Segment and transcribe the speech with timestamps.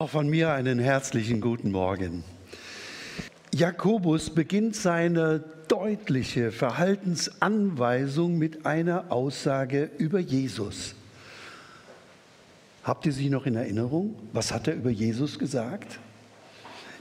[0.00, 2.22] Auch von mir einen herzlichen guten Morgen.
[3.52, 10.94] Jakobus beginnt seine deutliche Verhaltensanweisung mit einer Aussage über Jesus.
[12.84, 14.14] Habt ihr sie noch in Erinnerung?
[14.32, 15.98] Was hat er über Jesus gesagt?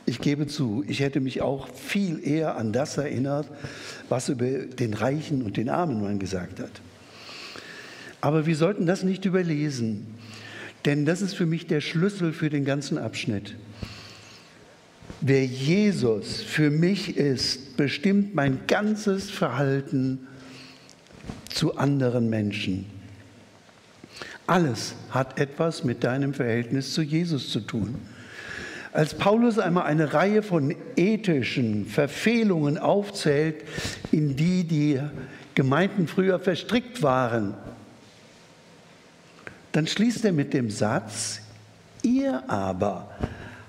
[0.07, 3.45] Ich gebe zu, ich hätte mich auch viel eher an das erinnert,
[4.09, 6.82] was über den Reichen und den Armen man gesagt hat.
[8.21, 10.16] Aber wir sollten das nicht überlesen.
[10.86, 13.55] Denn das ist für mich der Schlüssel für den ganzen Abschnitt.
[15.21, 20.28] Wer Jesus für mich ist, bestimmt mein ganzes Verhalten
[21.50, 22.86] zu anderen Menschen.
[24.46, 27.96] Alles hat etwas mit deinem Verhältnis zu Jesus zu tun.
[28.93, 33.64] Als Paulus einmal eine Reihe von ethischen Verfehlungen aufzählt,
[34.12, 35.02] in die die
[35.56, 37.56] Gemeinden früher verstrickt waren,
[39.77, 41.39] dann schließt er mit dem Satz,
[42.02, 43.11] ihr aber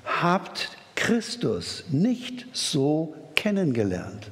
[0.06, 4.30] habt Christus nicht so kennengelernt.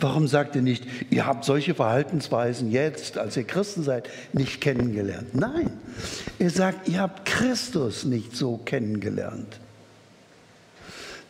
[0.00, 5.36] Warum sagt er nicht, ihr habt solche Verhaltensweisen jetzt, als ihr Christen seid, nicht kennengelernt?
[5.36, 5.70] Nein,
[6.40, 9.60] er sagt, ihr habt Christus nicht so kennengelernt.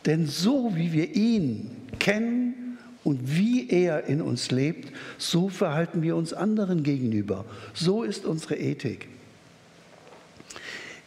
[0.07, 6.15] Denn so wie wir ihn kennen und wie er in uns lebt, so verhalten wir
[6.15, 7.45] uns anderen gegenüber.
[7.75, 9.09] So ist unsere Ethik.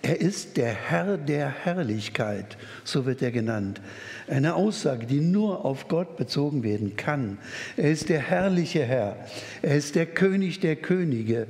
[0.00, 3.80] Er ist der Herr der Herrlichkeit, so wird er genannt.
[4.28, 7.38] Eine Aussage, die nur auf Gott bezogen werden kann.
[7.76, 9.16] Er ist der herrliche Herr.
[9.60, 11.48] Er ist der König der Könige,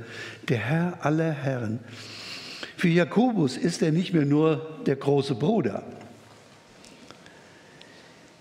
[0.49, 1.81] der Herr aller Herren.
[2.77, 5.83] Für Jakobus ist er nicht mehr nur der große Bruder.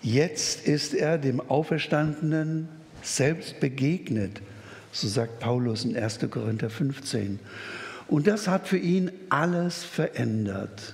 [0.02, 2.70] Jetzt ist er dem Auferstandenen
[3.02, 4.42] selbst begegnet,
[4.92, 6.20] so sagt Paulus in 1.
[6.30, 7.40] Korinther 15.
[8.08, 10.94] Und das hat für ihn alles verändert.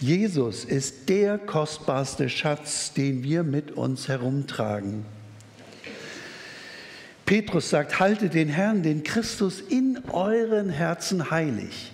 [0.00, 5.04] Jesus ist der kostbarste Schatz, den wir mit uns herumtragen.
[7.26, 11.92] Petrus sagt, haltet den Herrn, den Christus in euren Herzen heilig.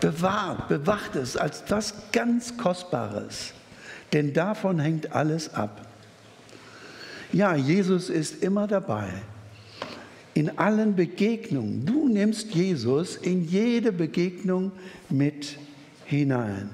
[0.00, 3.54] Bewahrt, bewacht es als das ganz Kostbares,
[4.12, 5.86] denn davon hängt alles ab.
[7.32, 9.08] Ja, Jesus ist immer dabei
[10.36, 11.86] in allen Begegnungen.
[11.86, 14.70] Du nimmst Jesus in jede Begegnung
[15.08, 15.56] mit
[16.04, 16.68] hinein.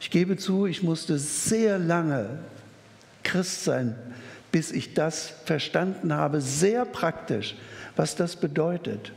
[0.00, 2.38] Ich gebe zu, ich musste sehr lange
[3.24, 3.96] Christ sein,
[4.52, 7.56] bis ich das verstanden habe, sehr praktisch,
[7.96, 9.10] was das bedeutet.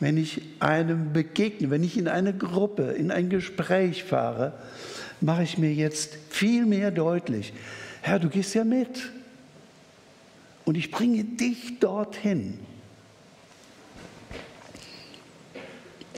[0.00, 4.54] Wenn ich einem begegne, wenn ich in eine Gruppe, in ein Gespräch fahre,
[5.20, 7.52] mache ich mir jetzt viel mehr deutlich,
[8.00, 9.10] Herr, du gehst ja mit
[10.68, 12.58] und ich bringe dich dorthin.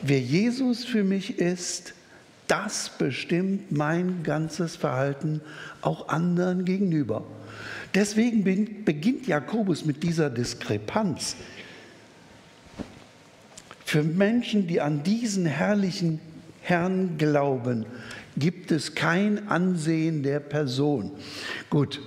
[0.03, 1.95] Wer Jesus für mich ist,
[2.49, 5.41] das bestimmt mein ganzes Verhalten
[5.83, 7.25] auch anderen gegenüber.
[7.95, 8.43] Deswegen
[8.85, 11.37] beginnt Jakobus mit dieser Diskrepanz.
[13.85, 16.19] Für Menschen, die an diesen herrlichen
[16.61, 17.87] Herrn glauben,
[18.37, 21.13] gibt es kein Ansehen der Person.
[21.69, 22.01] Gut,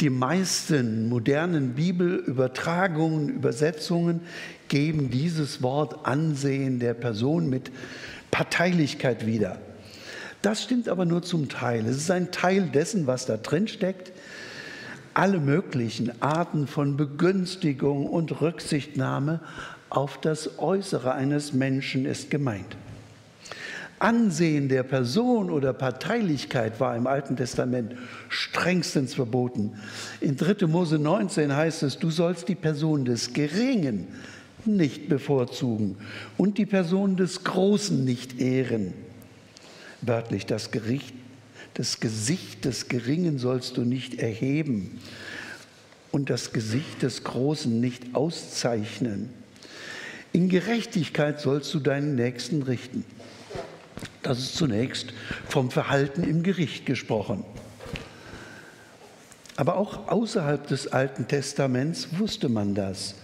[0.00, 4.20] die meisten modernen Bibelübertragungen, Übersetzungen
[4.68, 7.70] geben dieses Wort Ansehen der Person mit
[8.30, 9.58] Parteilichkeit wieder.
[10.42, 11.86] Das stimmt aber nur zum Teil.
[11.86, 14.12] Es ist ein Teil dessen, was da drin steckt.
[15.14, 19.40] Alle möglichen Arten von Begünstigung und Rücksichtnahme
[19.88, 22.76] auf das Äußere eines Menschen ist gemeint.
[23.98, 27.94] Ansehen der Person oder Parteilichkeit war im Alten Testament
[28.28, 29.72] strengstens verboten.
[30.20, 30.66] In 3.
[30.66, 34.06] Mose 19 heißt es, du sollst die Person des Geringen
[34.66, 35.96] nicht bevorzugen
[36.36, 38.92] und die Person des Großen nicht ehren.
[40.02, 41.14] Wörtlich, das Gericht,
[41.74, 44.98] das Gesicht des Geringen sollst du nicht erheben
[46.12, 49.30] und das Gesicht des Großen nicht auszeichnen.
[50.32, 53.04] In Gerechtigkeit sollst du deinen Nächsten richten.
[54.22, 55.12] Das ist zunächst
[55.48, 57.44] vom Verhalten im Gericht gesprochen.
[59.56, 63.14] Aber auch außerhalb des Alten Testaments wusste man das.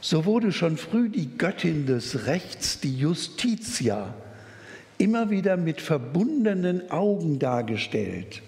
[0.00, 4.12] So wurde schon früh die Göttin des Rechts, die Justitia,
[4.98, 8.42] immer wieder mit verbundenen Augen dargestellt.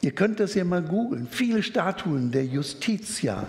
[0.00, 1.28] Ihr könnt das ja mal googeln.
[1.30, 3.46] Viele Statuen der Justitia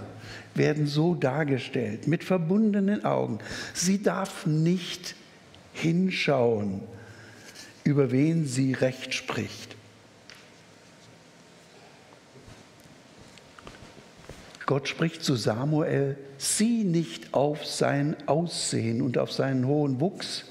[0.55, 3.39] werden so dargestellt, mit verbundenen Augen.
[3.73, 5.15] Sie darf nicht
[5.73, 6.81] hinschauen,
[7.83, 9.75] über wen sie recht spricht.
[14.65, 20.45] Gott spricht zu Samuel sieh nicht auf sein Aussehen und auf seinen hohen Wuchs,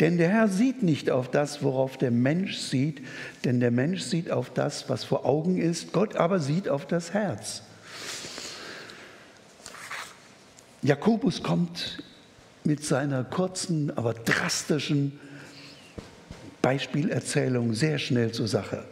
[0.00, 3.04] denn der Herr sieht nicht auf das, worauf der Mensch sieht,
[3.44, 7.12] denn der Mensch sieht auf das, was vor Augen ist, Gott aber sieht auf das
[7.12, 7.62] Herz.
[10.82, 12.02] Jakobus kommt
[12.64, 15.18] mit seiner kurzen, aber drastischen
[16.62, 18.84] Beispielerzählung sehr schnell zur Sache.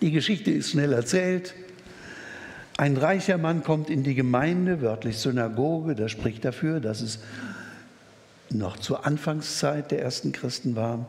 [0.00, 1.54] Die Geschichte ist schnell erzählt.
[2.76, 7.18] Ein reicher Mann kommt in die Gemeinde, wörtlich Synagoge, das spricht dafür, dass es
[8.50, 11.06] noch zur Anfangszeit der ersten Christen war.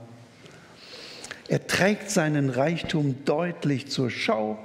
[1.48, 4.60] Er trägt seinen Reichtum deutlich zur Schau,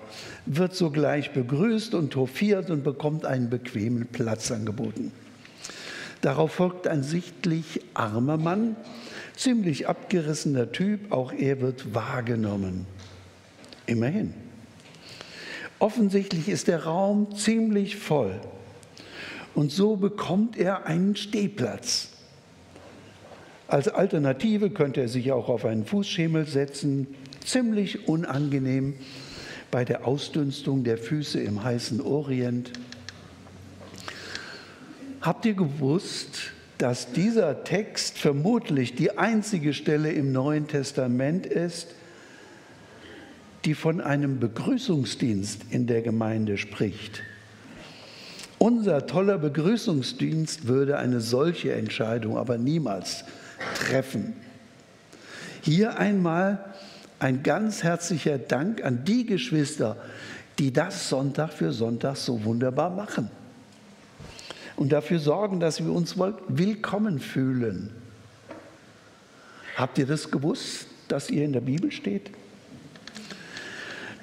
[0.46, 5.12] wird sogleich begrüßt und hofiert und bekommt einen bequemen Platz angeboten.
[6.20, 8.76] Darauf folgt ein sichtlich armer Mann,
[9.36, 12.86] ziemlich abgerissener Typ, auch er wird wahrgenommen.
[13.86, 14.34] Immerhin.
[15.78, 18.40] Offensichtlich ist der Raum ziemlich voll.
[19.54, 22.08] Und so bekommt er einen Stehplatz.
[23.68, 27.06] Als Alternative könnte er sich auch auf einen Fußschemel setzen.
[27.44, 28.94] Ziemlich unangenehm
[29.74, 32.70] bei der Ausdünstung der Füße im heißen Orient.
[35.20, 41.88] Habt ihr gewusst, dass dieser Text vermutlich die einzige Stelle im Neuen Testament ist,
[43.64, 47.24] die von einem Begrüßungsdienst in der Gemeinde spricht?
[48.58, 53.24] Unser toller Begrüßungsdienst würde eine solche Entscheidung aber niemals
[53.74, 54.34] treffen.
[55.62, 56.64] Hier einmal
[57.18, 59.96] ein ganz herzlicher Dank an die Geschwister,
[60.58, 63.30] die das Sonntag für Sonntag so wunderbar machen
[64.76, 66.16] und dafür sorgen, dass wir uns
[66.48, 67.90] willkommen fühlen.
[69.76, 72.30] Habt ihr das gewusst, dass ihr in der Bibel steht?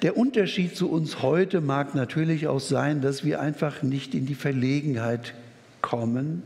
[0.02, 4.34] Der Unterschied zu uns heute mag natürlich auch sein, dass wir einfach nicht in die
[4.34, 5.34] Verlegenheit
[5.80, 6.42] kommen,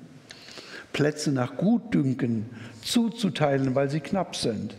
[0.93, 2.47] Plätze nach Gutdünken
[2.83, 4.75] zuzuteilen, weil sie knapp sind.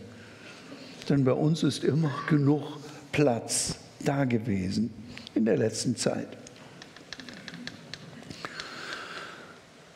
[1.08, 2.62] Denn bei uns ist immer genug
[3.12, 4.90] Platz da gewesen
[5.34, 6.28] in der letzten Zeit.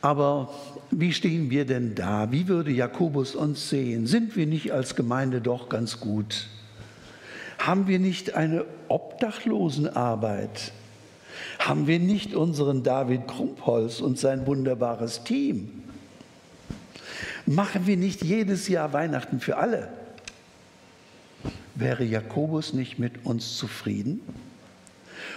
[0.01, 0.53] Aber
[0.91, 2.33] wie stehen wir denn da?
[2.33, 4.07] Wie würde Jakobus uns sehen?
[4.07, 6.49] Sind wir nicht als Gemeinde doch ganz gut?
[7.59, 10.73] Haben wir nicht eine Obdachlosenarbeit?
[11.61, 15.83] Haben wir nicht unseren David Krumpholz und sein wunderbares Team?
[17.47, 19.89] Machen wir nicht jedes Jahr Weihnachten für alle?
[21.75, 24.21] Wäre Jakobus nicht mit uns zufrieden?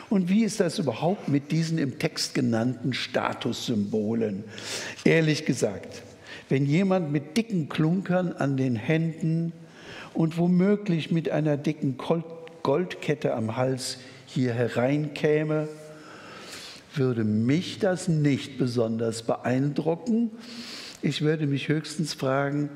[0.09, 4.43] Und wie ist das überhaupt mit diesen im Text genannten Statussymbolen?
[5.03, 6.03] Ehrlich gesagt,
[6.49, 9.51] wenn jemand mit dicken Klunkern an den Händen
[10.13, 11.97] und womöglich mit einer dicken
[12.63, 13.97] Goldkette am Hals
[14.27, 15.67] hier hereinkäme,
[16.93, 20.31] würde mich das nicht besonders beeindrucken.
[21.01, 22.69] Ich würde mich höchstens fragen,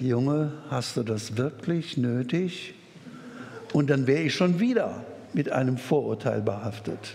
[0.00, 2.74] Junge, hast du das wirklich nötig?
[3.72, 7.14] Und dann wäre ich schon wieder mit einem Vorurteil behaftet.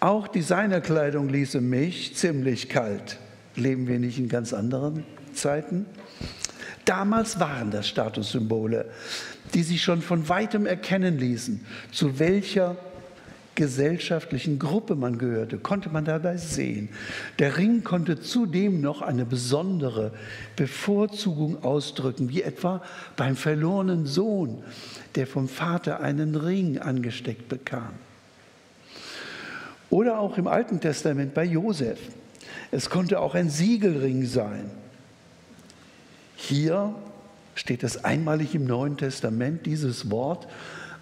[0.00, 3.18] Auch Designerkleidung ließe mich ziemlich kalt.
[3.54, 5.04] Leben wir nicht in ganz anderen
[5.34, 5.86] Zeiten?
[6.84, 8.86] Damals waren das Statussymbole,
[9.54, 12.76] die sich schon von weitem erkennen ließen, zu welcher
[13.54, 16.88] gesellschaftlichen Gruppe man gehörte, konnte man dabei sehen.
[17.38, 20.12] Der Ring konnte zudem noch eine besondere
[20.56, 22.82] Bevorzugung ausdrücken, wie etwa
[23.16, 24.62] beim verlorenen Sohn,
[25.14, 27.92] der vom Vater einen Ring angesteckt bekam.
[29.90, 31.98] Oder auch im Alten Testament bei Josef.
[32.70, 34.70] Es konnte auch ein Siegelring sein.
[36.36, 36.94] Hier
[37.54, 40.48] steht es einmalig im Neuen Testament, dieses Wort,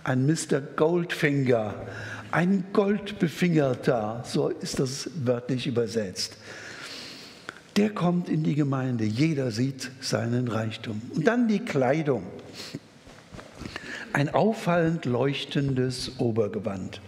[0.03, 0.61] ein Mr.
[0.61, 1.75] Goldfinger,
[2.33, 6.37] ein Goldbefingerter, so ist das wörtlich übersetzt.
[7.77, 11.01] Der kommt in die Gemeinde, jeder sieht seinen Reichtum.
[11.15, 12.25] Und dann die Kleidung.
[14.13, 17.01] Ein auffallend leuchtendes Obergewand.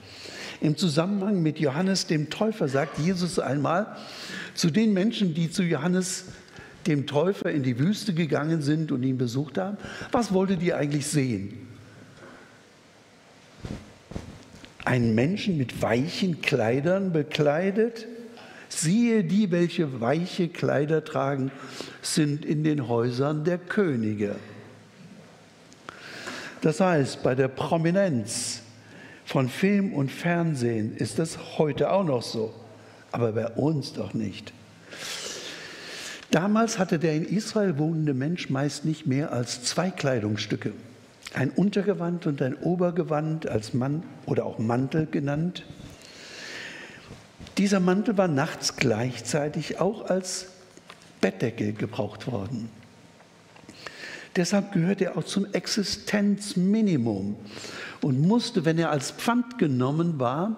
[0.60, 3.96] Im Zusammenhang mit Johannes dem Täufer sagt Jesus einmal
[4.54, 6.26] zu den Menschen, die zu Johannes
[6.86, 9.76] dem Täufer in die Wüste gegangen sind und ihn besucht haben,
[10.12, 11.71] was wolltet ihr eigentlich sehen?
[14.84, 18.06] Einen Menschen mit weichen Kleidern bekleidet?
[18.68, 21.50] Siehe, die, welche weiche Kleider tragen,
[22.00, 24.36] sind in den Häusern der Könige.
[26.62, 28.62] Das heißt, bei der Prominenz
[29.24, 32.54] von Film und Fernsehen ist das heute auch noch so,
[33.10, 34.52] aber bei uns doch nicht.
[36.30, 40.72] Damals hatte der in Israel wohnende Mensch meist nicht mehr als zwei Kleidungsstücke
[41.34, 45.64] ein Untergewand und ein Obergewand als Mann oder auch Mantel genannt.
[47.58, 50.48] Dieser Mantel war nachts gleichzeitig auch als
[51.20, 52.68] Bettdecke gebraucht worden.
[54.36, 57.36] Deshalb gehört er auch zum Existenzminimum
[58.00, 60.56] und musste, wenn er als Pfand genommen war,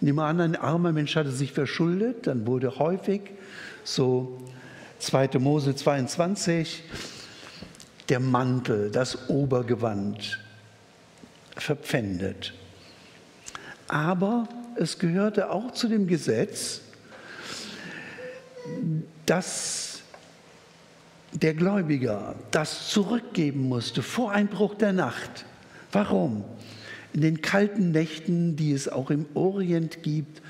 [0.00, 3.22] nehmen wir an, ein armer Mensch hatte sich verschuldet, dann wurde häufig,
[3.84, 4.38] so
[4.98, 5.38] 2.
[5.38, 6.82] Mose 22,
[8.08, 10.38] der Mantel, das Obergewand
[11.56, 12.54] verpfändet.
[13.88, 16.82] Aber es gehörte auch zu dem Gesetz,
[19.26, 20.00] dass
[21.32, 25.44] der Gläubiger das zurückgeben musste vor Einbruch der Nacht.
[25.92, 26.44] Warum?
[27.12, 30.42] In den kalten Nächten, die es auch im Orient gibt,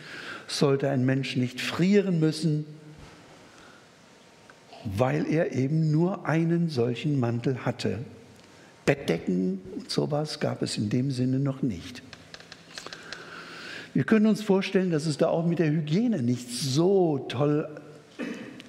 [0.46, 2.64] sollte ein Mensch nicht frieren müssen,
[4.96, 7.98] weil er eben nur einen solchen Mantel hatte.
[8.86, 12.02] Bettdecken und sowas gab es in dem Sinne noch nicht.
[13.92, 17.68] Wir können uns vorstellen, dass es da auch mit der Hygiene nicht so toll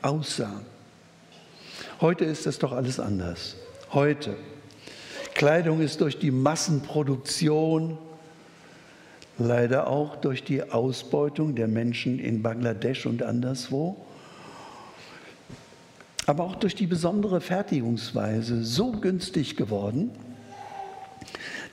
[0.01, 0.61] aussah.
[2.01, 3.55] Heute ist das doch alles anders.
[3.91, 4.35] Heute.
[5.35, 7.97] Kleidung ist durch die Massenproduktion,
[9.37, 13.95] leider auch durch die Ausbeutung der Menschen in Bangladesch und anderswo,
[16.29, 20.11] aber auch durch die besondere Fertigungsweise so günstig geworden,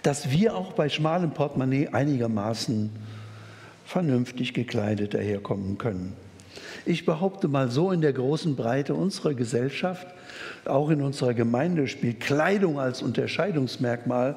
[0.03, 2.89] dass wir auch bei schmalem Portemonnaie einigermaßen
[3.85, 6.15] vernünftig gekleidet daherkommen können.
[6.87, 10.07] Ich behaupte mal so, in der großen Breite unserer Gesellschaft,
[10.65, 14.37] auch in unserer Gemeinde, spielt Kleidung als Unterscheidungsmerkmal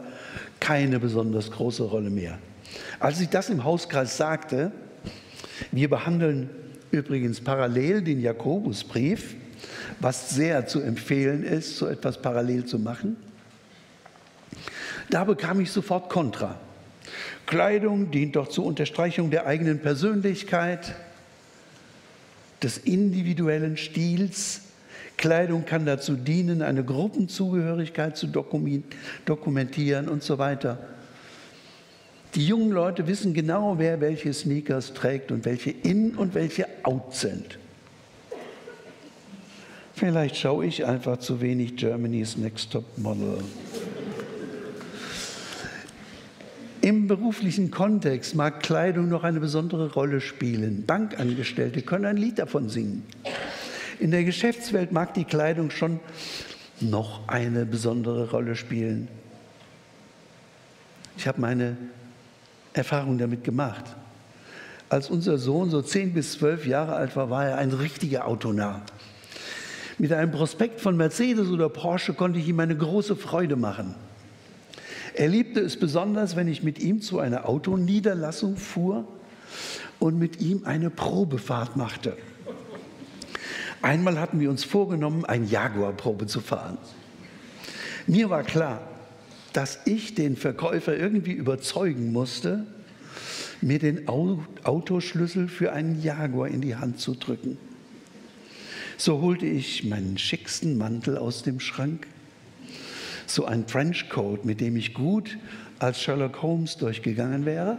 [0.60, 2.40] keine besonders große Rolle mehr.
[3.00, 4.74] Als ich das im Hauskreis sagte,
[5.72, 6.50] wir behandeln
[6.92, 9.38] übrigens parallel den Jakobusbrief,
[10.00, 13.18] was sehr zu empfehlen ist, so etwas parallel zu machen.
[15.10, 16.60] Da bekam ich sofort Kontra.
[17.46, 20.96] Kleidung dient doch zur Unterstreichung der eigenen Persönlichkeit,
[22.62, 24.62] des individuellen Stils.
[25.18, 30.77] Kleidung kann dazu dienen, eine Gruppenzugehörigkeit zu dokumentieren und so weiter.
[32.36, 37.15] Die jungen Leute wissen genau, wer welche Sneakers trägt und welche in und welche out
[37.15, 37.59] sind.
[40.00, 43.44] Vielleicht schaue ich einfach zu wenig Germany's Next Top Model.
[46.79, 50.86] Im beruflichen Kontext mag Kleidung noch eine besondere Rolle spielen.
[50.86, 53.03] Bankangestellte können ein Lied davon singen.
[54.00, 56.00] In der Geschäftswelt mag die Kleidung schon
[56.79, 59.10] noch eine besondere Rolle spielen.
[61.18, 61.75] Ich habe meine
[62.72, 63.84] Erfahrung damit gemacht.
[64.88, 68.82] Als unser Sohn so zehn bis zwölf Jahre alt war, war er ein richtiger Autonah.
[70.00, 73.96] Mit einem Prospekt von Mercedes oder Porsche konnte ich ihm eine große Freude machen.
[75.13, 79.06] Er liebte es besonders, wenn ich mit ihm zu einer Autoniederlassung fuhr
[80.00, 82.15] und mit ihm eine Probefahrt machte.
[83.82, 86.77] Einmal hatten wir uns vorgenommen, ein Jaguar-Probe zu fahren.
[88.08, 88.82] Mir war klar,
[89.51, 92.65] dass ich den Verkäufer irgendwie überzeugen musste,
[93.60, 97.58] mir den Autoschlüssel für einen Jaguar in die Hand zu drücken.
[99.01, 102.06] So holte ich meinen schicksten Mantel aus dem Schrank,
[103.27, 105.38] so ein Trenchcoat, mit dem ich gut
[105.79, 107.77] als Sherlock Holmes durchgegangen wäre.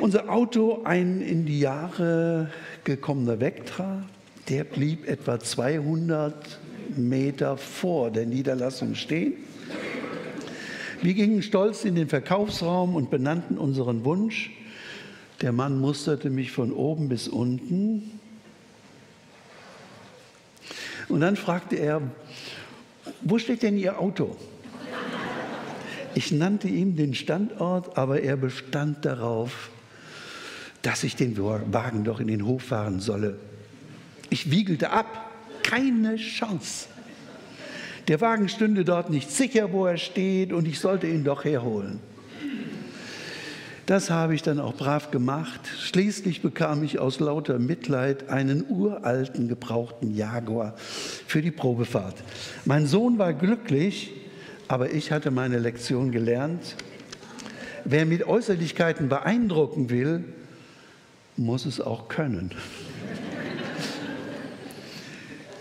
[0.00, 2.50] Unser Auto, ein in die Jahre
[2.82, 4.02] gekommener Vectra,
[4.48, 6.58] der blieb etwa 200
[6.96, 9.34] Meter vor der Niederlassung stehen.
[11.02, 14.50] Wir gingen stolz in den Verkaufsraum und benannten unseren Wunsch.
[15.40, 18.13] Der Mann musterte mich von oben bis unten.
[21.08, 22.02] Und dann fragte er,
[23.22, 24.36] wo steht denn Ihr Auto?
[26.14, 29.70] Ich nannte ihm den Standort, aber er bestand darauf,
[30.82, 33.36] dass ich den Wagen doch in den Hof fahren solle.
[34.30, 35.30] Ich wiegelte ab,
[35.62, 36.86] keine Chance.
[38.06, 42.00] Der Wagen stünde dort nicht sicher, wo er steht, und ich sollte ihn doch herholen.
[43.86, 45.60] Das habe ich dann auch brav gemacht.
[45.78, 52.16] Schließlich bekam ich aus lauter Mitleid einen uralten, gebrauchten Jaguar für die Probefahrt.
[52.64, 54.12] Mein Sohn war glücklich,
[54.68, 56.76] aber ich hatte meine Lektion gelernt.
[57.84, 60.24] Wer mit Äußerlichkeiten beeindrucken will,
[61.36, 62.52] muss es auch können.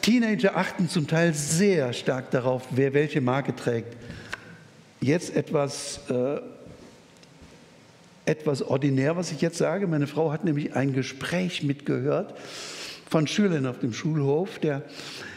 [0.01, 3.97] Teenager achten zum Teil sehr stark darauf, wer welche Marke trägt.
[5.01, 6.39] Jetzt etwas äh,
[8.25, 9.87] etwas ordinär, was ich jetzt sage.
[9.87, 12.35] Meine Frau hat nämlich ein Gespräch mitgehört
[13.09, 14.59] von Schülern auf dem Schulhof.
[14.59, 14.83] Der,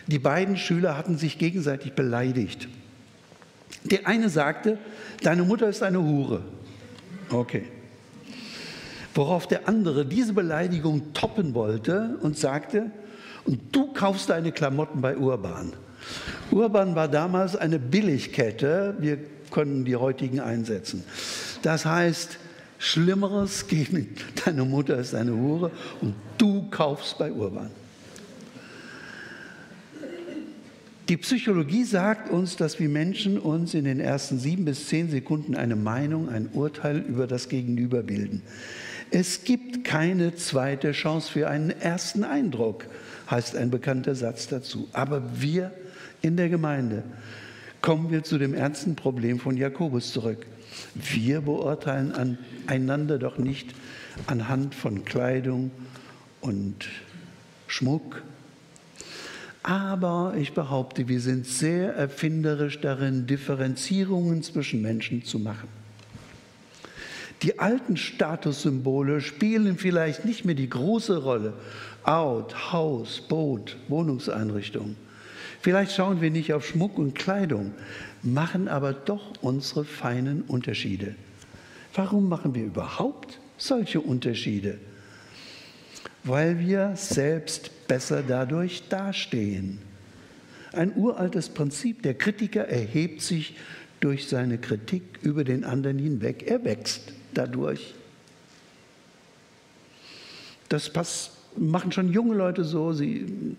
[0.06, 2.68] die beiden Schüler hatten sich gegenseitig beleidigt.
[3.84, 4.78] Der eine sagte,
[5.22, 6.42] deine Mutter ist eine Hure.
[7.30, 7.64] Okay.
[9.14, 12.90] Worauf der andere diese Beleidigung toppen wollte und sagte,
[13.44, 15.72] und du kaufst deine Klamotten bei Urban.
[16.50, 19.18] Urban war damals eine Billigkette, wir
[19.50, 21.04] können die heutigen einsetzen.
[21.62, 22.38] Das heißt,
[22.86, 24.08] Schlimmeres gegen
[24.44, 27.70] deine Mutter ist eine Hure und du kaufst bei Urban.
[31.08, 35.56] Die Psychologie sagt uns, dass wir Menschen uns in den ersten sieben bis zehn Sekunden
[35.56, 38.42] eine Meinung, ein Urteil über das Gegenüber bilden.
[39.10, 42.86] Es gibt keine zweite Chance für einen ersten Eindruck,
[43.30, 44.88] heißt ein bekannter Satz dazu.
[44.92, 45.72] Aber wir
[46.22, 47.02] in der Gemeinde
[47.82, 50.46] kommen wir zu dem ernsten Problem von Jakobus zurück.
[50.94, 53.74] Wir beurteilen einander doch nicht
[54.26, 55.70] anhand von Kleidung
[56.40, 56.86] und
[57.66, 58.22] Schmuck.
[59.62, 65.68] Aber ich behaupte, wir sind sehr erfinderisch darin, Differenzierungen zwischen Menschen zu machen.
[67.42, 71.52] Die alten Statussymbole spielen vielleicht nicht mehr die große Rolle.
[72.04, 74.96] Out, Haus, Boot, Wohnungseinrichtung.
[75.60, 77.72] Vielleicht schauen wir nicht auf Schmuck und Kleidung,
[78.22, 81.14] machen aber doch unsere feinen Unterschiede.
[81.94, 84.78] Warum machen wir überhaupt solche Unterschiede?
[86.24, 89.78] Weil wir selbst besser dadurch dastehen.
[90.72, 93.56] Ein uraltes Prinzip, der Kritiker erhebt sich
[94.00, 96.44] durch seine Kritik über den anderen hinweg.
[96.46, 97.94] Er wächst dadurch.
[100.68, 103.56] Das passt, machen schon junge Leute so, sie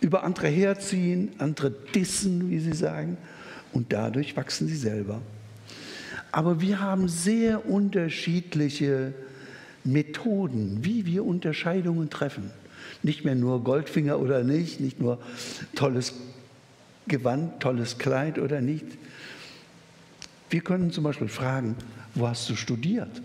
[0.00, 3.16] über andere herziehen, andere dissen, wie sie sagen,
[3.72, 5.20] und dadurch wachsen sie selber.
[6.32, 9.14] Aber wir haben sehr unterschiedliche
[9.84, 12.50] Methoden, wie wir Unterscheidungen treffen.
[13.02, 15.20] Nicht mehr nur Goldfinger oder nicht, nicht nur
[15.74, 16.14] tolles
[17.08, 18.84] Gewand, tolles Kleid oder nicht.
[20.50, 21.76] Wir können zum Beispiel fragen,
[22.14, 23.22] wo hast du studiert?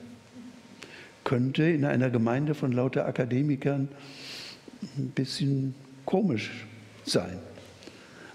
[1.24, 3.90] Könnte in einer Gemeinde von lauter Akademikern
[4.98, 6.66] ein bisschen komisch
[7.06, 7.40] sein.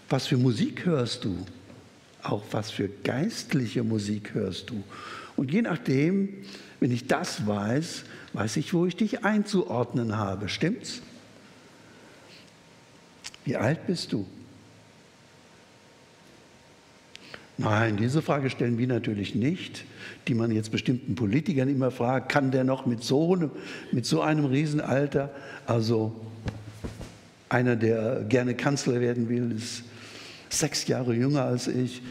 [0.08, 1.36] Was für Musik hörst du?
[2.22, 4.82] Auch was für geistliche Musik hörst du?
[5.36, 6.28] Und je nachdem,
[6.80, 10.48] wenn ich das weiß, weiß ich, wo ich dich einzuordnen habe.
[10.48, 11.02] Stimmt's?
[13.44, 14.26] Wie alt bist du?
[17.58, 19.84] Nein, diese Frage stellen wir natürlich nicht,
[20.28, 23.50] die man jetzt bestimmten Politikern immer fragt, kann der noch mit so einem,
[23.92, 25.30] mit so einem Riesenalter,
[25.64, 26.14] also
[27.48, 29.84] einer, der gerne Kanzler werden will, ist
[30.48, 32.02] sechs Jahre jünger als ich.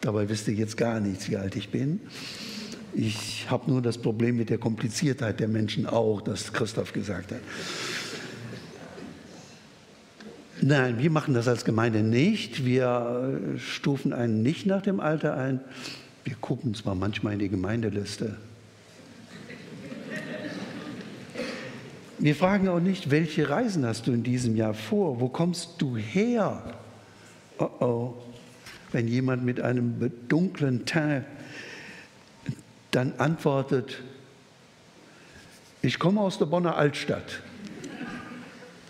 [0.00, 2.00] Dabei wisst ihr jetzt gar nichts, wie alt ich bin.
[2.92, 7.40] Ich habe nur das Problem mit der Kompliziertheit der Menschen auch, das Christoph gesagt hat.
[10.60, 12.64] Nein, wir machen das als Gemeinde nicht.
[12.64, 15.60] Wir stufen einen nicht nach dem Alter ein.
[16.22, 18.36] Wir gucken zwar manchmal in die Gemeindeliste,
[22.18, 25.20] Wir fragen auch nicht, welche Reisen hast du in diesem Jahr vor?
[25.20, 26.74] Wo kommst du her?
[27.58, 28.14] Oh oh,
[28.92, 31.24] wenn jemand mit einem dunklen Teint
[32.90, 34.02] dann antwortet,
[35.82, 37.42] ich komme aus der Bonner Altstadt.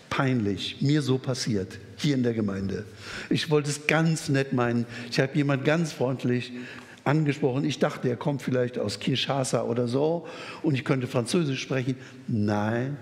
[0.09, 2.85] Peinlich, mir so passiert, hier in der Gemeinde.
[3.29, 4.85] Ich wollte es ganz nett meinen.
[5.09, 6.53] Ich habe jemand ganz freundlich
[7.05, 7.63] angesprochen.
[7.63, 10.27] Ich dachte, er kommt vielleicht aus Kinshasa oder so
[10.63, 11.95] und ich könnte Französisch sprechen.
[12.27, 12.97] Nein,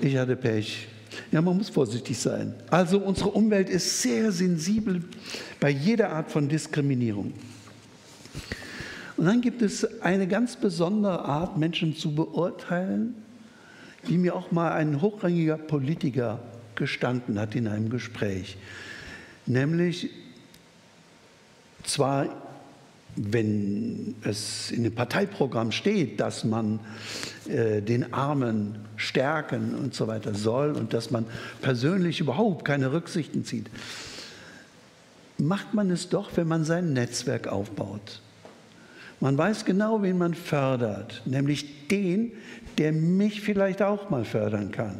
[0.00, 0.88] ich hatte Pech.
[1.32, 2.54] Ja, man muss vorsichtig sein.
[2.68, 5.02] Also unsere Umwelt ist sehr sensibel
[5.60, 7.32] bei jeder Art von Diskriminierung.
[9.16, 13.14] Und dann gibt es eine ganz besondere Art, Menschen zu beurteilen,
[14.08, 16.40] die mir auch mal ein hochrangiger Politiker
[16.74, 18.58] gestanden hat in einem Gespräch.
[19.46, 20.10] Nämlich
[21.86, 22.28] zwar
[23.16, 26.78] wenn es in dem Parteiprogramm steht, dass man
[27.48, 31.24] äh, den Armen stärken und so weiter soll und dass man
[31.62, 33.70] persönlich überhaupt keine Rücksichten zieht,
[35.38, 38.20] macht man es doch, wenn man sein Netzwerk aufbaut.
[39.20, 42.32] Man weiß genau, wen man fördert, nämlich den,
[42.76, 44.96] der mich vielleicht auch mal fördern kann.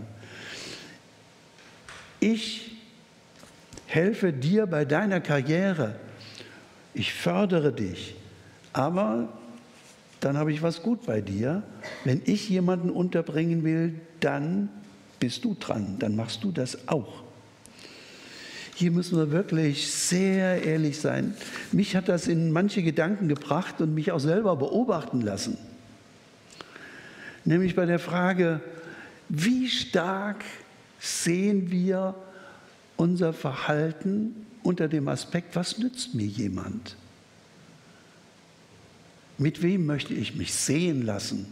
[2.18, 2.78] Ich
[3.86, 5.96] helfe dir bei deiner Karriere
[6.96, 8.16] ich fördere dich,
[8.72, 9.28] aber
[10.20, 11.62] dann habe ich was gut bei dir.
[12.04, 14.70] Wenn ich jemanden unterbringen will, dann
[15.20, 17.22] bist du dran, dann machst du das auch.
[18.74, 21.34] Hier müssen wir wirklich sehr ehrlich sein.
[21.72, 25.56] Mich hat das in manche Gedanken gebracht und mich auch selber beobachten lassen.
[27.44, 28.60] Nämlich bei der Frage,
[29.28, 30.44] wie stark
[30.98, 32.14] sehen wir
[32.96, 36.96] unser Verhalten unter dem Aspekt, was nützt mir jemand?
[39.38, 41.46] Mit wem möchte ich mich sehen lassen?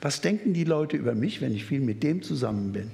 [0.00, 2.90] Was denken die Leute über mich, wenn ich viel mit dem zusammen bin?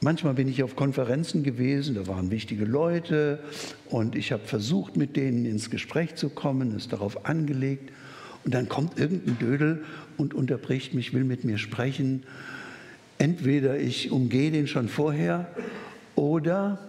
[0.00, 3.38] Manchmal bin ich auf Konferenzen gewesen, da waren wichtige Leute
[3.88, 7.92] und ich habe versucht, mit denen ins Gespräch zu kommen, ist darauf angelegt.
[8.44, 9.84] Und dann kommt irgendein Dödel
[10.16, 12.24] und unterbricht mich, will mit mir sprechen.
[13.22, 15.46] Entweder ich umgehe den schon vorher
[16.16, 16.80] oder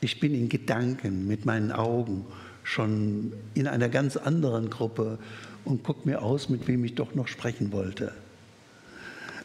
[0.00, 2.26] ich bin in Gedanken mit meinen Augen
[2.64, 5.20] schon in einer ganz anderen Gruppe
[5.64, 8.12] und gucke mir aus, mit wem ich doch noch sprechen wollte.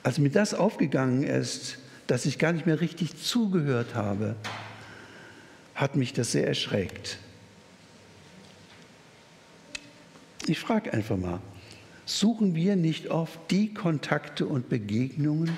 [0.02, 4.36] Als mir das aufgegangen ist, dass ich gar nicht mehr richtig zugehört habe,
[5.76, 7.20] hat mich das sehr erschreckt.
[10.48, 11.40] Ich frage einfach mal,
[12.10, 15.58] suchen wir nicht oft die Kontakte und Begegnungen,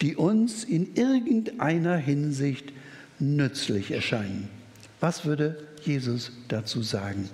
[0.00, 2.72] die uns in irgendeiner Hinsicht
[3.18, 4.48] nützlich erscheinen?
[5.00, 7.28] Was würde Jesus dazu sagen?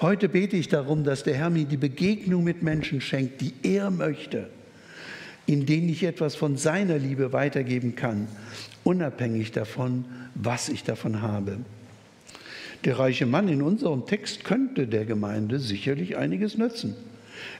[0.00, 3.90] Heute bete ich darum, dass der Herr mir die Begegnung mit Menschen schenkt, die er
[3.90, 4.48] möchte
[5.46, 8.28] in denen ich etwas von seiner Liebe weitergeben kann,
[8.84, 11.58] unabhängig davon, was ich davon habe.
[12.84, 16.94] Der reiche Mann in unserem Text könnte der Gemeinde sicherlich einiges nützen.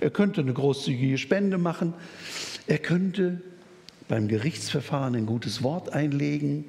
[0.01, 1.95] Er könnte eine großzügige Spende machen,
[2.67, 3.41] er könnte
[4.09, 6.65] beim Gerichtsverfahren ein gutes Wort einlegen.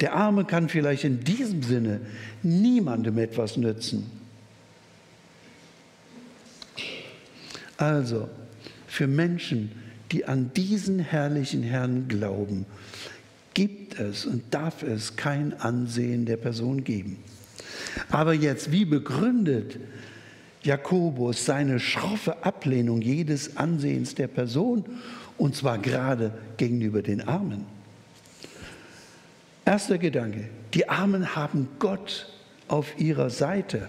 [0.00, 2.00] Der Arme kann vielleicht in diesem Sinne
[2.42, 4.10] niemandem etwas nützen.
[7.76, 8.28] Also,
[8.86, 9.72] für Menschen,
[10.12, 12.66] die an diesen herrlichen Herrn glauben,
[13.54, 17.18] gibt es und darf es kein Ansehen der Person geben.
[18.10, 19.78] Aber jetzt, wie begründet
[20.64, 24.84] Jakobus seine schroffe Ablehnung jedes Ansehens der Person,
[25.36, 27.66] und zwar gerade gegenüber den Armen?
[29.64, 32.30] Erster Gedanke, die Armen haben Gott
[32.68, 33.88] auf ihrer Seite.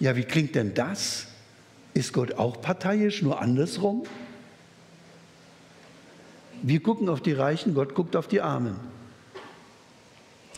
[0.00, 1.26] Ja, wie klingt denn das?
[1.94, 4.04] Ist Gott auch parteiisch, nur andersrum?
[6.62, 8.76] Wir gucken auf die Reichen, Gott guckt auf die Armen.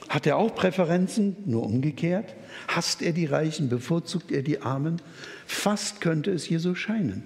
[0.09, 2.35] Hat er auch Präferenzen, nur umgekehrt?
[2.69, 5.01] Hasst er die Reichen, bevorzugt er die Armen?
[5.47, 7.23] Fast könnte es hier so scheinen.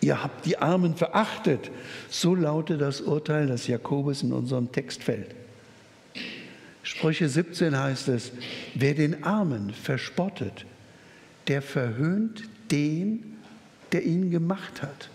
[0.00, 1.70] Ihr habt die Armen verachtet.
[2.08, 5.34] So lautet das Urteil, das Jakobus in unserem Text fällt.
[6.82, 8.30] Sprüche 17 heißt es,
[8.74, 10.66] wer den Armen verspottet,
[11.48, 13.36] der verhöhnt den,
[13.92, 15.10] der ihn gemacht hat.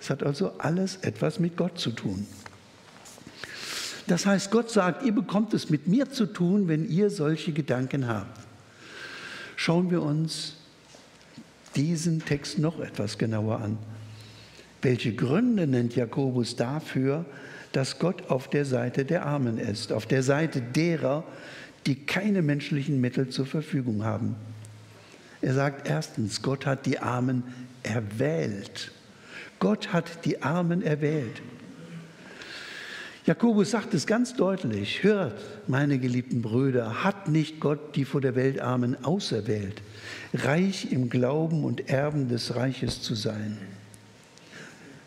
[0.00, 2.26] Es hat also alles etwas mit Gott zu tun.
[4.10, 8.08] Das heißt, Gott sagt, ihr bekommt es mit mir zu tun, wenn ihr solche Gedanken
[8.08, 8.40] habt.
[9.54, 10.56] Schauen wir uns
[11.76, 13.78] diesen Text noch etwas genauer an.
[14.82, 17.24] Welche Gründe nennt Jakobus dafür,
[17.70, 21.22] dass Gott auf der Seite der Armen ist, auf der Seite derer,
[21.86, 24.34] die keine menschlichen Mittel zur Verfügung haben?
[25.40, 27.44] Er sagt erstens, Gott hat die Armen
[27.84, 28.90] erwählt.
[29.60, 31.40] Gott hat die Armen erwählt.
[33.30, 38.34] Jakobus sagt es ganz deutlich, hört, meine geliebten Brüder, hat nicht Gott die vor der
[38.34, 39.82] Welt Armen auserwählt,
[40.34, 43.56] reich im Glauben und Erben des Reiches zu sein,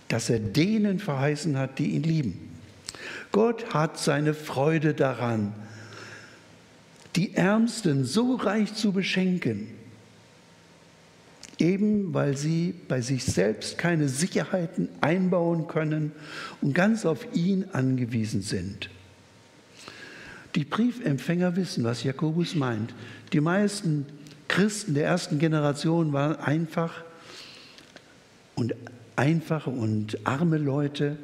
[0.07, 2.49] dass er denen verheißen hat, die ihn lieben.
[3.33, 5.53] Gott hat seine Freude daran,
[7.17, 9.67] die Ärmsten so reich zu beschenken,
[11.59, 16.11] eben weil sie bei sich selbst keine Sicherheiten einbauen können
[16.61, 18.89] und ganz auf ihn angewiesen sind.
[20.55, 22.93] Die Briefempfänger wissen, was Jakobus meint.
[23.33, 24.05] Die meisten
[24.47, 27.03] Christen der ersten Generation waren einfach
[28.55, 28.75] und
[29.15, 31.17] einfache und arme Leute.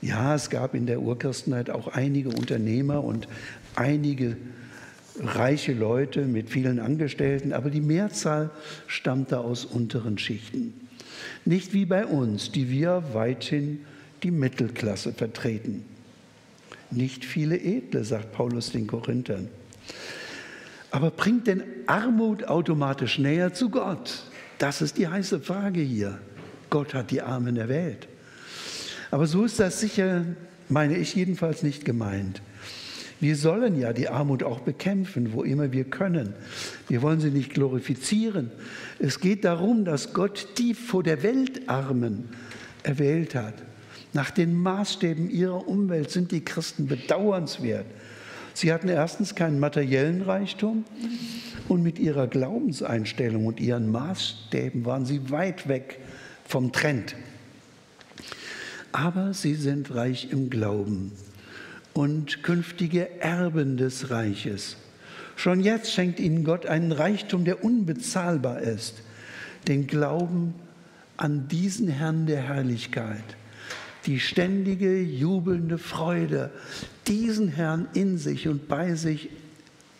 [0.00, 3.28] Ja, es gab in der Urchristenheit auch einige Unternehmer und
[3.76, 4.36] einige
[5.18, 8.50] reiche Leute mit vielen Angestellten, aber die Mehrzahl
[8.86, 10.88] stammte aus unteren Schichten.
[11.44, 13.80] Nicht wie bei uns, die wir weithin
[14.22, 15.84] die Mittelklasse vertreten.
[16.90, 19.48] Nicht viele Edle, sagt Paulus den Korinthern.
[20.90, 24.24] Aber bringt denn Armut automatisch näher zu Gott?
[24.58, 26.18] Das ist die heiße Frage hier.
[26.68, 28.08] Gott hat die Armen erwählt.
[29.10, 30.24] Aber so ist das sicher,
[30.68, 32.42] meine ich jedenfalls nicht gemeint.
[33.20, 36.32] Wir sollen ja die Armut auch bekämpfen, wo immer wir können.
[36.88, 38.50] Wir wollen sie nicht glorifizieren.
[38.98, 42.30] Es geht darum, dass Gott die vor der Welt Armen
[42.82, 43.54] erwählt hat.
[44.14, 47.84] Nach den Maßstäben ihrer Umwelt sind die Christen bedauernswert.
[48.54, 50.84] Sie hatten erstens keinen materiellen Reichtum
[51.68, 56.00] und mit ihrer Glaubenseinstellung und ihren Maßstäben waren sie weit weg
[56.44, 57.14] vom Trend.
[58.92, 61.12] Aber sie sind reich im Glauben.
[61.94, 64.76] Und künftige Erben des Reiches.
[65.36, 69.02] Schon jetzt schenkt ihnen Gott einen Reichtum, der unbezahlbar ist,
[69.68, 70.54] den Glauben
[71.16, 73.24] an diesen Herrn der Herrlichkeit,
[74.06, 76.50] die ständige jubelnde Freude,
[77.06, 79.30] diesen Herrn in sich und bei sich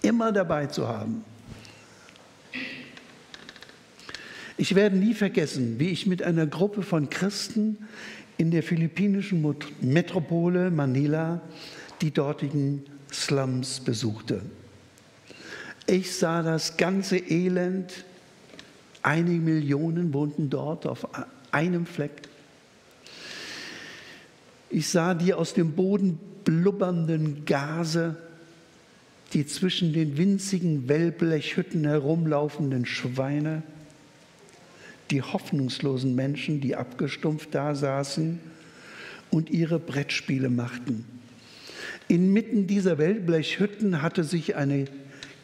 [0.02, 1.24] immer dabei zu haben.
[4.56, 7.78] Ich werde nie vergessen, wie ich mit einer Gruppe von Christen
[8.36, 9.42] in der philippinischen
[9.80, 11.40] Metropole Manila
[12.00, 14.42] die dortigen Slums besuchte.
[15.86, 18.04] Ich sah das ganze Elend.
[19.02, 21.08] Einige Millionen wohnten dort auf
[21.52, 22.22] einem Fleck.
[24.68, 28.16] Ich sah die aus dem Boden blubbernden Gase,
[29.32, 33.62] die zwischen den winzigen Wellblechhütten herumlaufenden Schweine,
[35.10, 38.38] die hoffnungslosen Menschen, die abgestumpft da saßen
[39.30, 41.04] und ihre Brettspiele machten.
[42.10, 44.86] Inmitten dieser Wellblechhütten hatte sich eine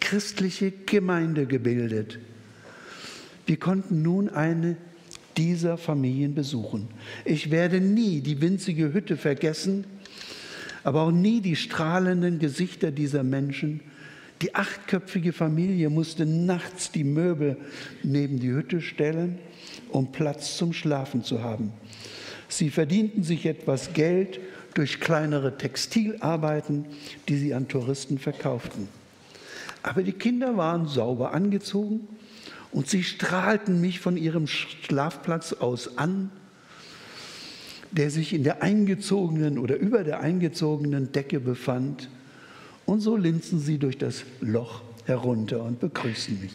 [0.00, 2.18] christliche Gemeinde gebildet.
[3.46, 4.76] Wir konnten nun eine
[5.37, 6.88] dieser Familien besuchen.
[7.24, 9.85] Ich werde nie die winzige Hütte vergessen,
[10.83, 13.81] aber auch nie die strahlenden Gesichter dieser Menschen.
[14.42, 17.59] Die achtköpfige Familie musste nachts die Möbel
[18.02, 19.38] neben die Hütte stellen,
[19.90, 21.72] um Platz zum Schlafen zu haben.
[22.48, 24.40] Sie verdienten sich etwas Geld
[24.77, 26.85] durch kleinere Textilarbeiten,
[27.29, 28.89] die sie an Touristen verkauften.
[29.83, 32.07] Aber die Kinder waren sauber angezogen
[32.73, 36.31] und sie strahlten mich von ihrem Schlafplatz aus an,
[37.91, 42.11] der sich in der eingezogenen oder über der eingezogenen Decke befand.
[42.85, 46.53] Und so linsen sie durch das Loch herunter und begrüßten mich.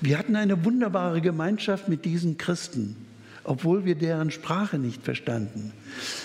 [0.00, 2.96] Wir hatten eine wunderbare Gemeinschaft mit diesen Christen,
[3.44, 5.72] obwohl wir deren Sprache nicht verstanden.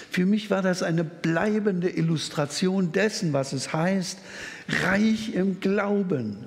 [0.10, 4.19] Für mich war das eine bleibende Illustration dessen, was es heißt,
[4.84, 6.38] reich im Glauben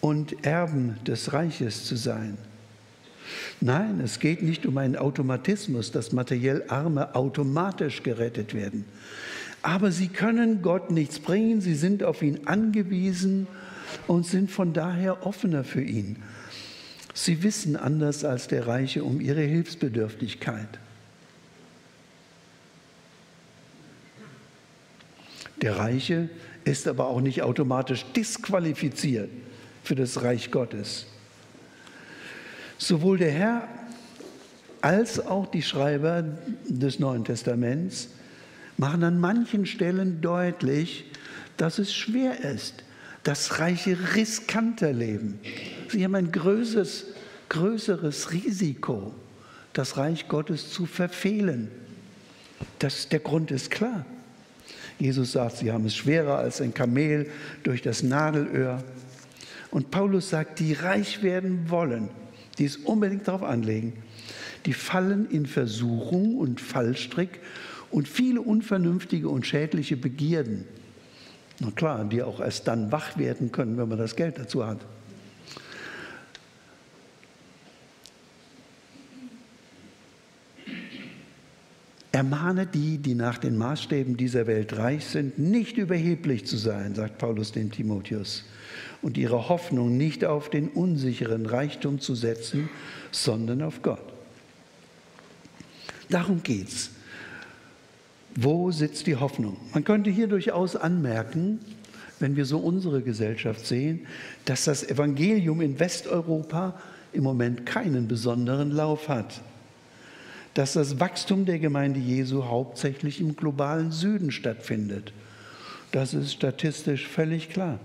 [0.00, 2.36] und Erben des Reiches zu sein.
[3.60, 8.84] Nein, es geht nicht um einen Automatismus, dass materiell Arme automatisch gerettet werden.
[9.62, 13.46] Aber sie können Gott nichts bringen, sie sind auf ihn angewiesen
[14.06, 16.16] und sind von daher offener für ihn.
[17.14, 20.78] Sie wissen anders als der Reiche um ihre Hilfsbedürftigkeit.
[25.60, 26.28] Der Reiche
[26.64, 29.30] ist aber auch nicht automatisch disqualifiziert
[29.82, 31.06] für das Reich Gottes.
[32.78, 33.68] Sowohl der Herr
[34.80, 36.24] als auch die Schreiber
[36.66, 38.08] des Neuen Testaments
[38.78, 41.04] machen an manchen Stellen deutlich,
[41.58, 42.82] dass es schwer ist,
[43.22, 45.38] das reiche riskanter Leben.
[45.88, 47.06] Sie haben ein größeres,
[47.48, 49.14] größeres Risiko,
[49.72, 51.70] das Reich Gottes zu verfehlen.
[52.78, 54.06] Das, der Grund ist klar.
[54.98, 57.30] Jesus sagt, sie haben es schwerer als ein Kamel
[57.62, 58.82] durch das Nadelöhr.
[59.70, 62.10] Und Paulus sagt, die reich werden wollen,
[62.58, 63.94] die es unbedingt darauf anlegen,
[64.66, 67.40] die fallen in Versuchung und Fallstrick
[67.90, 70.66] und viele unvernünftige und schädliche Begierden.
[71.60, 74.78] Na klar, die auch erst dann wach werden können, wenn man das Geld dazu hat.
[82.12, 87.18] Ermahne die, die nach den Maßstäben dieser Welt reich sind, nicht überheblich zu sein, sagt
[87.18, 88.44] Paulus dem Timotheus,
[89.00, 92.68] und ihre Hoffnung nicht auf den unsicheren Reichtum zu setzen,
[93.12, 94.02] sondern auf Gott.
[96.08, 96.90] Darum geht's.
[98.42, 99.56] Wo sitzt die Hoffnung?
[99.74, 101.60] Man könnte hier durchaus anmerken,
[102.18, 104.06] wenn wir so unsere Gesellschaft sehen,
[104.44, 106.80] dass das Evangelium in Westeuropa
[107.12, 109.42] im Moment keinen besonderen Lauf hat
[110.54, 115.12] dass das Wachstum der Gemeinde Jesu hauptsächlich im globalen Süden stattfindet.
[115.92, 117.78] Das ist statistisch völlig klar.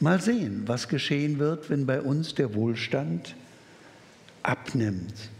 [0.00, 3.34] Mal sehen, was geschehen wird, wenn bei uns der Wohlstand
[4.42, 5.30] abnimmt.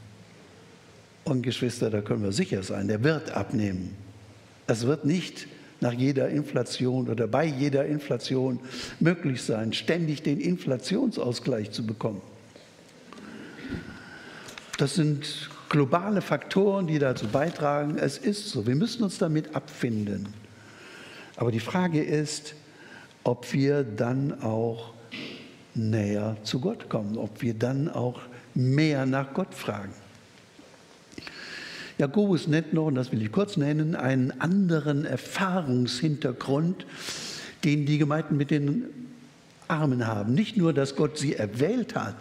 [1.24, 3.96] Und Geschwister, da können wir sicher sein, der wird abnehmen.
[4.66, 5.46] Es wird nicht
[5.80, 8.60] nach jeder Inflation oder bei jeder Inflation
[9.00, 12.20] möglich sein, ständig den Inflationsausgleich zu bekommen.
[14.78, 17.98] Das sind globale Faktoren, die dazu beitragen.
[17.98, 20.28] Es ist so, wir müssen uns damit abfinden.
[21.36, 22.54] Aber die Frage ist,
[23.24, 24.94] ob wir dann auch
[25.74, 28.20] näher zu Gott kommen, ob wir dann auch
[28.54, 29.92] mehr nach Gott fragen.
[32.00, 36.86] Jakobus nennt noch, und das will ich kurz nennen, einen anderen Erfahrungshintergrund,
[37.62, 38.86] den die Gemeinden mit den
[39.68, 40.34] Armen haben.
[40.34, 42.16] Nicht nur, dass Gott sie erwählt hat,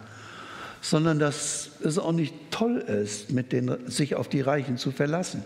[0.82, 5.42] sondern dass es auch nicht toll ist, mit den, sich auf die Reichen zu verlassen.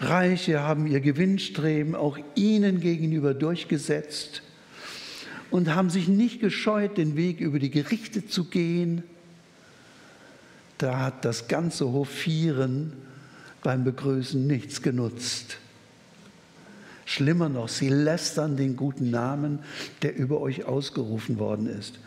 [0.00, 4.42] Reiche haben ihr Gewinnstreben auch ihnen gegenüber durchgesetzt
[5.50, 9.02] und haben sich nicht gescheut, den Weg über die Gerichte zu gehen.
[10.78, 12.92] Da hat das ganze Hofieren
[13.62, 15.58] beim Begrüßen nichts genutzt.
[17.04, 19.60] Schlimmer noch, sie lästern den guten Namen,
[20.02, 21.98] der über euch ausgerufen worden ist.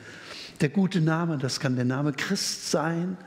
[0.61, 3.17] Der gute Name, das kann der Name Christ sein,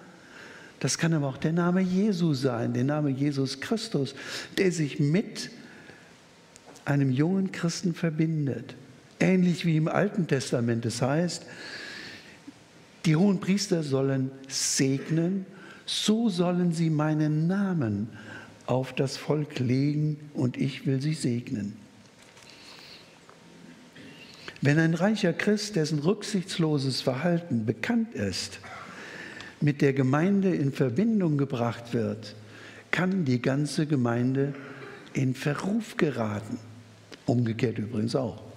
[0.78, 4.14] das kann aber auch der Name Jesu sein, der Name Jesus Christus,
[4.56, 5.50] der sich mit
[6.84, 8.74] einem jungen Christen verbindet.
[9.18, 10.84] Ähnlich wie im Alten Testament.
[10.84, 11.44] Das heißt,
[13.04, 15.46] die hohen Priester sollen segnen,
[15.86, 18.08] so sollen sie meinen Namen
[18.66, 21.76] auf das Volk legen und ich will sie segnen.
[24.62, 28.60] Wenn ein reicher Christ, dessen rücksichtsloses Verhalten bekannt ist,
[29.60, 32.34] mit der Gemeinde in Verbindung gebracht wird,
[32.90, 34.54] kann die ganze Gemeinde
[35.12, 36.58] in Verruf geraten.
[37.26, 38.53] Umgekehrt übrigens auch.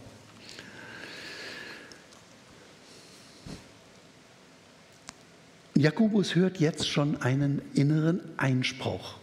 [5.80, 9.18] Jakobus hört jetzt schon einen inneren Einspruch,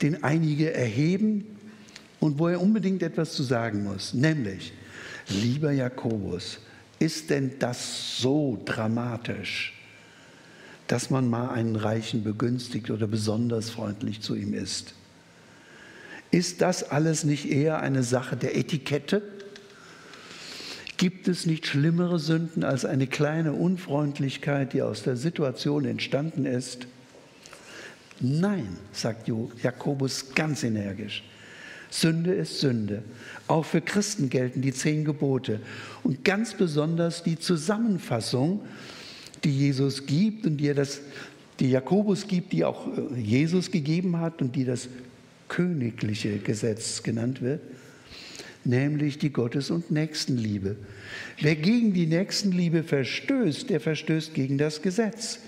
[0.00, 1.44] den einige erheben
[2.20, 4.72] und wo er unbedingt etwas zu sagen muss, nämlich,
[5.28, 6.60] lieber Jakobus,
[6.98, 9.74] ist denn das so dramatisch,
[10.86, 14.94] dass man mal einen Reichen begünstigt oder besonders freundlich zu ihm ist?
[16.30, 19.22] Ist das alles nicht eher eine Sache der Etikette?
[21.00, 26.86] Gibt es nicht schlimmere Sünden als eine kleine Unfreundlichkeit, die aus der Situation entstanden ist?
[28.20, 29.26] Nein, sagt
[29.62, 31.24] Jakobus ganz energisch.
[31.88, 33.02] Sünde ist Sünde.
[33.46, 35.60] Auch für Christen gelten die zehn Gebote
[36.02, 38.60] und ganz besonders die Zusammenfassung,
[39.42, 41.00] die Jesus gibt und die, er das,
[41.60, 44.90] die Jakobus gibt, die auch äh, Jesus gegeben hat und die das
[45.48, 47.62] königliche Gesetz genannt wird
[48.64, 50.76] nämlich die Gottes- und Nächstenliebe.
[51.40, 55.38] Wer gegen die Nächstenliebe verstößt, der verstößt gegen das Gesetz.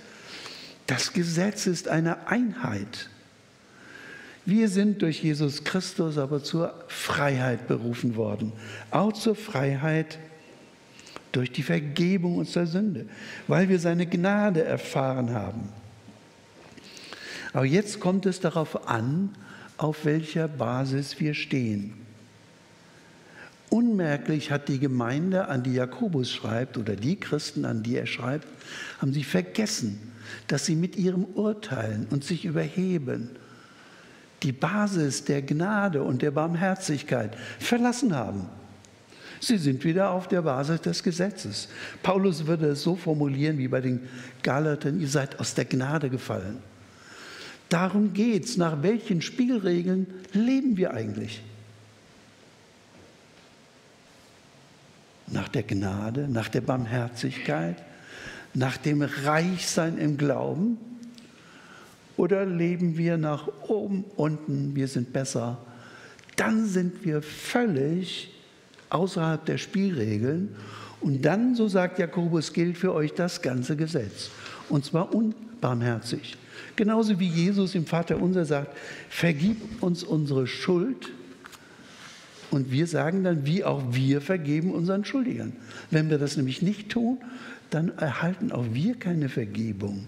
[0.87, 3.09] Das Gesetz ist eine Einheit.
[4.45, 8.53] Wir sind durch Jesus Christus aber zur Freiheit berufen worden,
[8.91, 10.19] auch zur Freiheit
[11.31, 13.07] durch die Vergebung unserer Sünde,
[13.47, 15.69] weil wir seine Gnade erfahren haben.
[17.53, 19.31] Aber jetzt kommt es darauf an,
[19.77, 22.02] auf welcher Basis wir stehen.
[23.73, 28.47] Unmerklich hat die Gemeinde, an die Jakobus schreibt, oder die Christen, an die er schreibt,
[29.01, 29.99] haben sie vergessen,
[30.47, 33.31] dass sie mit ihrem Urteilen und sich überheben
[34.43, 38.47] die Basis der Gnade und der Barmherzigkeit verlassen haben.
[39.41, 41.69] Sie sind wieder auf der Basis des Gesetzes.
[42.03, 44.01] Paulus würde es so formulieren wie bei den
[44.43, 46.59] Galatern, ihr seid aus der Gnade gefallen.
[47.71, 51.43] Darum geht es, nach welchen Spielregeln leben wir eigentlich?
[55.33, 57.83] Nach der Gnade, nach der Barmherzigkeit,
[58.55, 60.79] nach dem Reichsein im Glauben?
[62.17, 65.59] Oder leben wir nach oben, unten, wir sind besser?
[66.37, 68.31] Dann sind wir völlig
[68.91, 70.55] außerhalb der Spielregeln.
[71.01, 74.31] Und dann, so sagt Jakobus, gilt für euch das ganze Gesetz.
[74.69, 76.37] Und zwar unbarmherzig.
[76.77, 78.77] Genauso wie Jesus im Vater unser sagt,
[79.09, 81.11] vergib uns unsere Schuld,
[82.53, 85.55] und wir sagen dann, wie auch wir vergeben unseren Schuldigern.
[85.91, 87.19] Wenn wir das nämlich nicht tun,
[87.71, 90.07] dann erhalten auch wir keine Vergebung.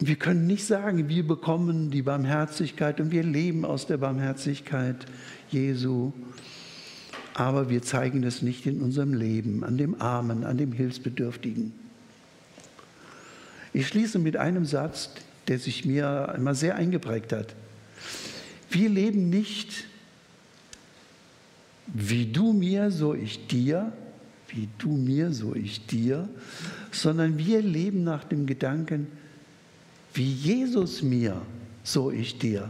[0.00, 5.06] Wir können nicht sagen, wir bekommen die Barmherzigkeit und wir leben aus der Barmherzigkeit
[5.48, 6.12] Jesu,
[7.34, 11.72] aber wir zeigen es nicht in unserem Leben, an dem Armen, an dem Hilfsbedürftigen.
[13.72, 15.10] Ich schließe mit einem Satz,
[15.46, 17.54] der sich mir immer sehr eingeprägt hat.
[18.70, 19.86] Wir leben nicht
[21.94, 23.92] wie du mir, so ich dir,
[24.48, 26.28] wie du mir, so ich dir,
[26.90, 29.06] sondern wir leben nach dem Gedanken,
[30.12, 31.40] wie Jesus mir,
[31.84, 32.68] so ich dir.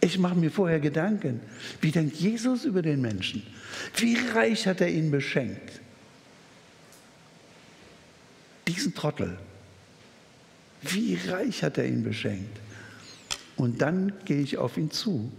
[0.00, 1.40] Ich mache mir vorher Gedanken,
[1.80, 3.42] wie denkt Jesus über den Menschen?
[3.96, 5.80] Wie reich hat er ihn beschenkt?
[8.66, 9.38] Diesen Trottel.
[10.82, 12.58] Wie reich hat er ihn beschenkt?
[13.56, 15.30] Und dann gehe ich auf ihn zu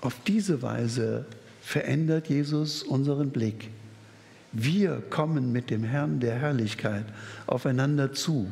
[0.00, 1.26] Auf diese Weise
[1.60, 3.70] verändert Jesus unseren Blick.
[4.52, 7.04] Wir kommen mit dem Herrn der Herrlichkeit
[7.46, 8.50] aufeinander zu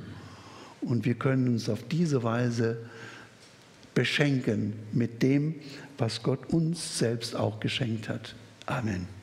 [0.82, 2.78] und wir können uns auf diese Weise
[3.94, 5.54] beschenken mit dem,
[5.96, 8.34] was Gott uns selbst auch geschenkt hat.
[8.66, 9.15] Amen.